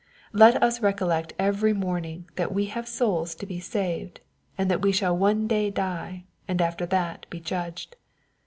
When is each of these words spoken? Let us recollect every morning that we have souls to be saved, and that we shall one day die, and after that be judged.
Let 0.33 0.63
us 0.63 0.81
recollect 0.81 1.33
every 1.37 1.73
morning 1.73 2.27
that 2.35 2.51
we 2.51 2.65
have 2.65 2.87
souls 2.87 3.35
to 3.35 3.45
be 3.45 3.59
saved, 3.59 4.19
and 4.57 4.67
that 4.71 4.81
we 4.81 4.91
shall 4.91 5.15
one 5.15 5.47
day 5.47 5.69
die, 5.69 6.23
and 6.47 6.59
after 6.59 6.87
that 6.87 7.27
be 7.29 7.39
judged. 7.39 7.97